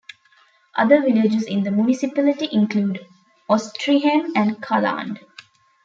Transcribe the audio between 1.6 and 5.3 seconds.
the municipality include Austrheim and Kaland.